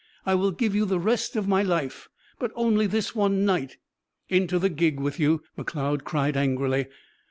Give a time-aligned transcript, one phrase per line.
[0.25, 2.09] I will give you the rest of my life;
[2.39, 3.77] but only this one night"
[4.29, 6.87] "Into the gig with you!" Macleod cried, angrily.